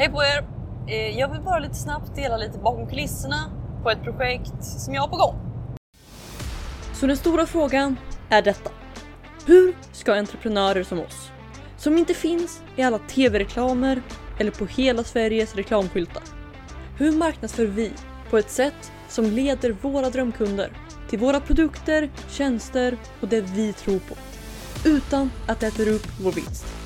[0.00, 0.44] Hej på er!
[0.88, 3.50] Eh, jag vill bara lite snabbt dela lite bakom kulisserna
[3.82, 5.36] på ett projekt som jag har på gång.
[6.94, 7.96] Så den stora frågan
[8.30, 8.70] är detta.
[9.46, 11.30] Hur ska entreprenörer som oss,
[11.76, 14.02] som inte finns i alla tv-reklamer
[14.38, 16.22] eller på hela Sveriges reklamskyltar.
[16.98, 17.92] Hur marknadsför vi
[18.30, 20.70] på ett sätt som leder våra drömkunder
[21.10, 24.14] till våra produkter, tjänster och det vi tror på.
[24.88, 26.77] Utan att det äter upp vår vinst.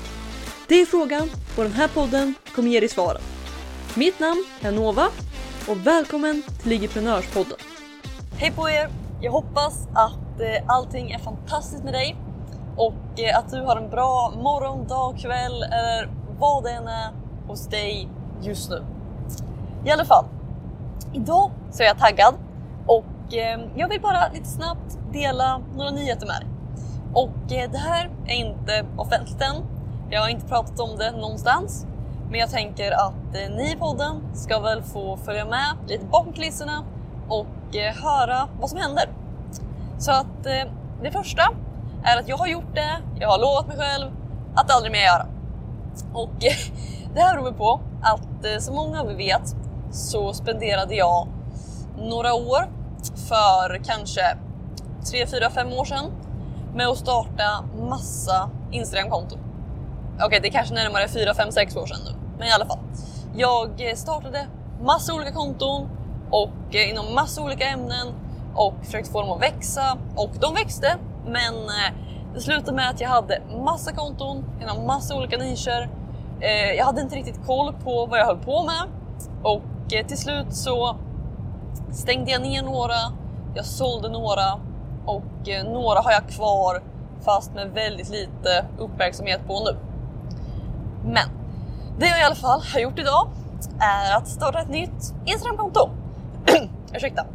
[0.67, 3.21] Det är frågan och den här podden kommer ge dig svaren.
[3.95, 5.07] Mitt namn är Nova
[5.69, 7.57] och välkommen till Ligiprenörspodden.
[8.37, 8.89] Hej på er!
[9.21, 12.15] Jag hoppas att eh, allting är fantastiskt med dig
[12.77, 16.09] och eh, att du har en bra morgon, dag, kväll eller
[16.39, 17.11] vad det än är
[17.47, 18.09] hos dig
[18.41, 18.83] just nu.
[19.85, 20.25] I alla fall,
[21.13, 22.35] idag så är jag taggad
[22.87, 26.47] och eh, jag vill bara lite snabbt dela några nyheter med dig.
[27.13, 29.72] Och det här är inte offentligt än.
[30.13, 31.85] Jag har inte pratat om det någonstans.
[32.29, 36.33] Men jag tänker att eh, ni i podden ska väl få följa med lite bakom
[36.33, 36.83] kulisserna
[37.29, 39.09] och eh, höra vad som händer.
[39.97, 40.71] Så att eh,
[41.01, 41.41] det första
[42.03, 44.11] är att jag har gjort det, jag har lovat mig själv
[44.55, 45.27] att aldrig mer göra.
[46.13, 46.73] Och eh,
[47.13, 49.55] det här beror på att eh, som många av er vet
[49.91, 51.27] så spenderade jag
[51.97, 52.69] några år
[53.29, 54.37] för kanske
[55.11, 56.11] 3, 4, 5 år sedan
[56.75, 59.52] med att starta massa Instagram-konton.
[60.21, 62.79] Okej, det är kanske närmare 4, 5, 6 år sedan nu, men i alla fall.
[63.35, 64.47] Jag eh, startade
[64.81, 65.89] massa olika konton
[66.31, 68.07] och eh, inom massa olika ämnen
[68.55, 70.97] och försökte få dem att växa och de växte.
[71.25, 71.93] Men eh,
[72.33, 75.89] det slutade med att jag hade massa konton inom massa olika nischer.
[76.77, 78.83] Jag hade inte riktigt koll på vad jag höll på med
[79.43, 79.61] och
[80.07, 80.95] till slut så
[81.91, 82.95] stängde jag ner några.
[83.55, 84.53] Jag sålde några
[85.05, 86.83] och några har jag kvar
[87.25, 89.92] fast med väldigt lite uppmärksamhet på nu.
[91.03, 91.29] Men
[91.99, 93.27] det jag i alla fall har gjort idag
[93.79, 95.89] är att starta ett nytt Instagramkonto.
[96.93, 97.25] Ursäkta.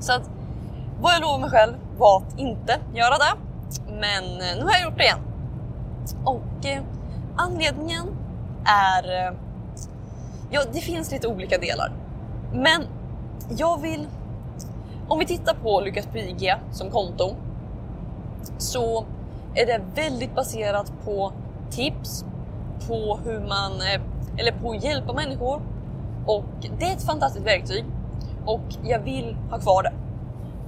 [0.00, 0.30] Så att
[1.00, 3.34] vad jag lovade mig själv var att inte göra det.
[3.88, 5.18] Men eh, nu har jag gjort det igen.
[6.24, 6.82] Och eh,
[7.36, 8.06] anledningen
[8.64, 9.26] är...
[9.26, 9.32] Eh,
[10.50, 11.92] ja, det finns lite olika delar.
[12.52, 12.86] Men
[13.48, 14.06] jag vill...
[15.08, 17.34] Om vi tittar på Lyckas på IG som konto
[18.58, 19.04] så
[19.54, 21.32] är det väldigt baserat på
[21.70, 22.24] tips,
[22.88, 24.00] på hur man, eh,
[24.38, 25.62] eller på att hjälpa människor.
[26.26, 26.44] Och
[26.78, 27.84] det är ett fantastiskt verktyg
[28.46, 29.92] och jag vill ha kvar det.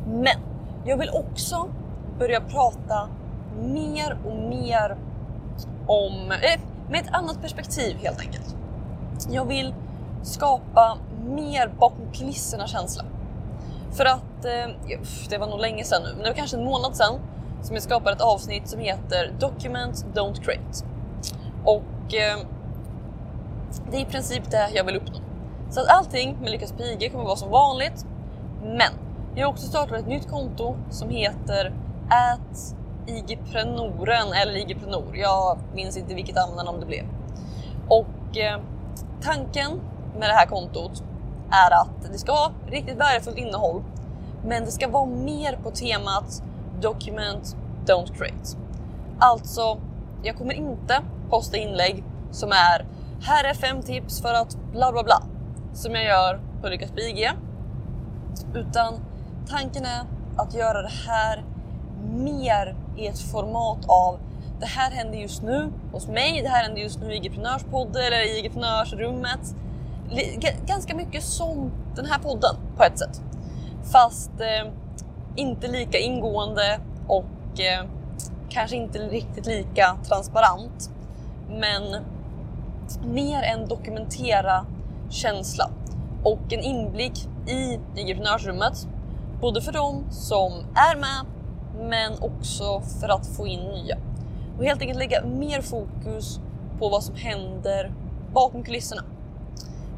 [0.07, 0.41] Men
[0.85, 1.69] jag vill också
[2.19, 3.09] börja prata
[3.63, 4.97] mer och mer
[5.87, 6.61] om, eh,
[6.91, 8.57] med ett annat perspektiv helt enkelt.
[9.31, 9.75] Jag vill
[10.23, 13.05] skapa mer bakom kulisserna känsla.
[13.93, 14.99] För att, eh,
[15.31, 17.15] det var nog länge sedan nu, men det var kanske en månad sedan
[17.63, 20.85] som jag skapade ett avsnitt som heter Document Don't Create.
[21.65, 21.83] Och
[22.15, 22.47] eh,
[23.91, 25.19] det är i princip det jag vill uppnå.
[25.71, 28.07] Så att allting med Lyckas Pige kommer vara som vanligt.
[28.63, 28.93] Men
[29.35, 31.73] jag har också startat ett nytt konto som heter
[32.09, 32.77] at
[33.07, 35.17] igprenoren eller igprenor.
[35.17, 37.05] Jag minns inte vilket användarnamn det blev.
[37.89, 38.61] Och eh,
[39.23, 39.81] tanken
[40.19, 41.03] med det här kontot
[41.51, 43.83] är att det ska vara riktigt värdefullt innehåll.
[44.47, 46.43] Men det ska vara mer på temat
[46.81, 48.57] Document Don't Create.
[49.19, 49.79] Alltså,
[50.23, 52.87] jag kommer inte posta inlägg som är
[53.23, 55.23] här är fem tips för att bla bla bla
[55.73, 57.31] som jag gör på Lyckas IG.
[58.55, 58.95] Utan
[59.49, 60.05] tanken är
[60.37, 61.45] att göra det här
[62.09, 64.19] mer i ett format av
[64.61, 68.23] det här händer just nu hos mig, det här händer just nu i IG-prenörspodden eller
[68.23, 69.55] i IG-prenörsrummet.
[70.67, 73.21] Ganska mycket som den här podden på ett sätt.
[73.93, 74.73] Fast eh,
[75.37, 77.85] inte lika ingående och eh,
[78.49, 80.91] kanske inte riktigt lika transparent.
[81.49, 82.05] Men
[83.05, 84.67] mer en dokumentera
[85.11, 85.71] känsla
[86.23, 88.87] och en inblick i entreprenörsrummet,
[89.41, 91.27] Både för de som är med
[91.89, 93.97] men också för att få in nya.
[94.59, 96.41] Och helt enkelt lägga mer fokus
[96.79, 97.93] på vad som händer
[98.33, 99.03] bakom kulisserna.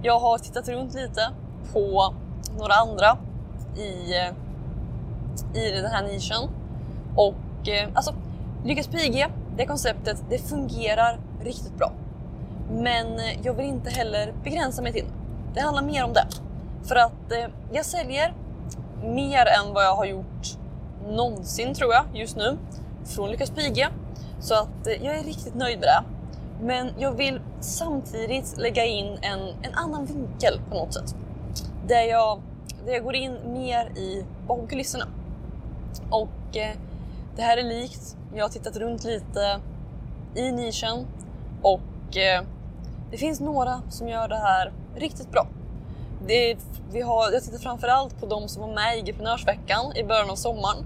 [0.02, 1.30] Jag har tittat runt lite
[1.72, 2.14] på
[2.58, 3.18] några andra
[3.76, 4.14] i,
[5.58, 6.48] i den här nischen.
[7.16, 8.14] Och eh, alltså,
[8.64, 9.26] Lyckas PG,
[9.56, 11.92] det konceptet, det fungerar riktigt bra.
[12.70, 15.10] Men eh, jag vill inte heller begränsa mig till det.
[15.54, 16.26] Det handlar mer om det.
[16.84, 18.34] För att eh, jag säljer
[19.02, 20.56] mer än vad jag har gjort
[21.08, 22.58] någonsin tror jag just nu
[23.04, 23.88] från Lyckas Pige.
[24.40, 26.04] Så att eh, jag är riktigt nöjd med det.
[26.64, 31.14] Men jag vill samtidigt lägga in en, en annan vinkel på något sätt.
[31.88, 32.42] Där jag,
[32.86, 35.06] där jag går in mer i bakom kulisserna.
[36.10, 36.76] Och eh,
[37.36, 39.60] det här är likt, jag har tittat runt lite
[40.34, 41.06] i nischen
[41.62, 42.42] och eh,
[43.10, 45.46] det finns några som gör det här riktigt bra.
[46.26, 46.56] Det,
[46.92, 50.36] vi har, jag tittar framförallt på de som var med i Geprenörsveckan i början av
[50.36, 50.84] sommaren.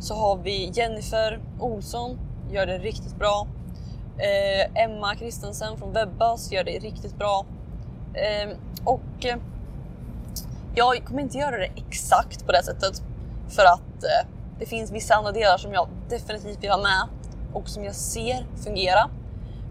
[0.00, 2.18] Så har vi Jennifer Olsson,
[2.50, 3.46] gör det riktigt bra.
[4.18, 7.46] Eh, Emma Kristensen från Webbas gör det riktigt bra.
[8.14, 9.36] Eh, och eh,
[10.74, 13.02] jag kommer inte göra det exakt på det sättet
[13.48, 14.28] för att eh,
[14.58, 17.08] det finns vissa andra delar som jag definitivt vill ha med
[17.52, 19.10] och som jag ser fungera.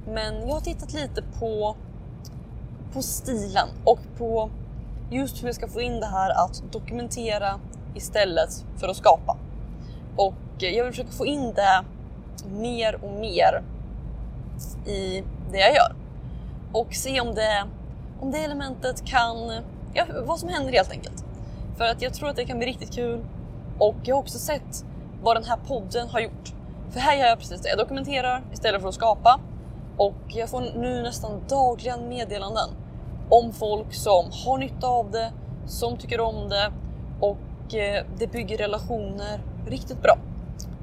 [0.08, 1.76] Men jag har tittat lite på,
[2.94, 4.50] på stilen och på
[5.12, 7.60] just hur jag ska få in det här att dokumentera
[7.96, 9.38] istället för att skapa.
[10.16, 11.84] Och jag vill försöka få in det
[12.50, 13.64] mer och mer
[14.86, 15.96] i det jag gör.
[16.72, 17.66] Och se om det,
[18.22, 19.38] om det elementet kan,
[19.94, 21.26] ja, vad som händer helt enkelt.
[21.78, 23.26] För att jag tror att det kan bli riktigt kul
[23.80, 24.86] och jag har också sett
[25.24, 26.54] vad den här podden har gjort.
[26.92, 29.40] För här gör jag precis det, jag dokumenterar istället för att skapa.
[29.98, 32.70] Och jag får nu nästan dagligen meddelanden
[33.30, 35.32] om folk som har nytta av det,
[35.66, 36.72] som tycker om det
[37.20, 40.18] och eh, det bygger relationer riktigt bra.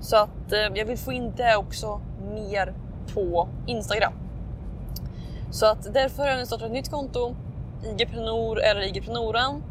[0.00, 2.00] Så att eh, jag vill få in det också
[2.34, 2.74] mer
[3.14, 4.12] på Instagram.
[5.50, 7.34] Så att därför har jag nu startat ett nytt konto,
[7.84, 9.62] IGprenor eller IGprenoren.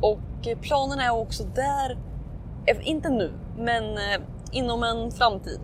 [0.00, 1.98] Och eh, planen är också där,
[2.80, 3.98] inte nu, men
[4.52, 5.60] inom en framtid.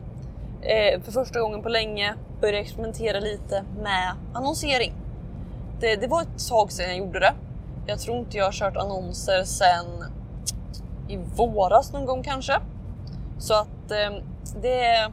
[1.05, 2.15] För första gången på länge
[2.45, 4.93] börja experimentera lite med annonsering.
[5.81, 7.35] Det, det var ett tag sedan jag gjorde det.
[7.87, 10.05] Jag tror inte jag har kört annonser sedan
[11.09, 12.61] i våras någon gång kanske.
[13.39, 14.25] Så att eh,
[14.63, 15.13] det är...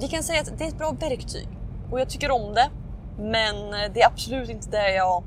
[0.00, 1.48] Vi kan säga att det är ett bra verktyg
[1.90, 2.70] och jag tycker om det.
[3.18, 5.22] Men eh, det är absolut inte det jag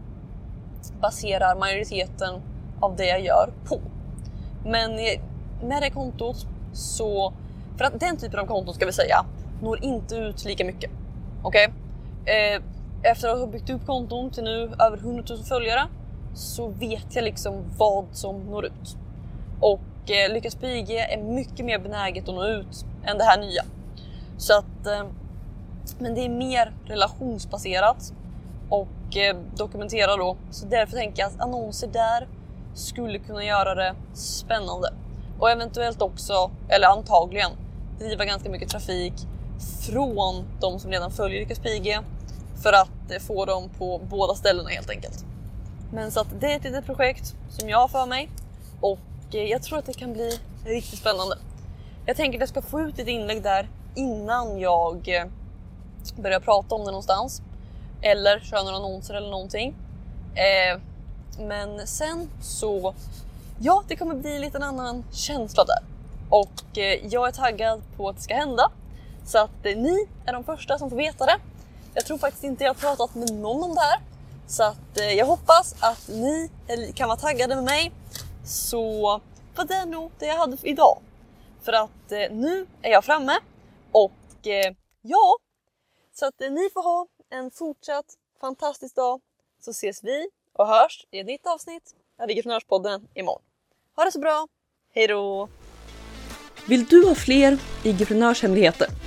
[1.01, 2.41] baserar majoriteten
[2.79, 3.79] av det jag gör på.
[4.65, 5.21] Men eh,
[5.63, 7.33] med det kontot så,
[7.77, 9.25] för att den typen av konton ska vi säga,
[9.61, 10.91] når inte ut lika mycket.
[11.43, 11.67] Okej?
[12.23, 12.35] Okay?
[12.35, 12.61] Eh,
[13.03, 15.87] efter att ha byggt upp konton till nu över 100 000 följare
[16.33, 18.97] så vet jag liksom vad som når ut.
[19.59, 23.63] Och eh, Lyckas PG är mycket mer benäget att nå ut än det här nya.
[24.37, 25.05] Så att, eh,
[25.99, 28.13] men det är mer relationsbaserat
[28.69, 30.37] och eh, dokumenterar då.
[30.51, 32.27] Så därför tänker jag att annonser där
[32.73, 34.93] skulle kunna göra det spännande.
[35.39, 37.51] Och eventuellt också, eller antagligen,
[37.99, 39.13] driva ganska mycket trafik
[39.59, 41.99] från de som redan följer Lyckas på IG
[42.63, 45.25] för att eh, få dem på båda ställena helt enkelt.
[45.93, 48.29] Men så att det är ett litet projekt som jag har för mig
[48.81, 48.99] och
[49.31, 51.37] eh, jag tror att det kan bli riktigt spännande.
[52.05, 55.25] Jag tänker att jag ska få ut ett inlägg där innan jag eh,
[56.17, 57.41] börjar prata om det någonstans
[58.01, 59.75] eller köra några annonser eller någonting.
[61.39, 62.93] Men sen så,
[63.59, 65.79] ja, det kommer bli en annan känsla där
[66.29, 68.71] och jag är taggad på att det ska hända
[69.27, 71.39] så att eh, ni är de första som får veta det
[71.97, 73.99] jag tror faktiskt inte jag har pratat med någon om det här.
[74.47, 76.49] Så att eh, jag hoppas att ni
[76.95, 77.91] kan vara taggade med mig.
[78.45, 79.01] Så
[79.55, 80.99] var det nog det jag hade för idag.
[81.61, 83.39] För att eh, nu är jag framme
[83.91, 84.11] och
[85.01, 85.37] ja,
[86.13, 88.05] så att ni får ha en fortsatt
[88.41, 89.21] fantastisk dag
[89.61, 93.41] så ses vi och hörs i ett nytt avsnitt av IG-prenörspodden imorgon.
[93.95, 94.47] Ha det så bra,
[94.93, 95.49] hejdå!
[96.67, 99.06] Vill du ha fler IG-prenörshemligheter?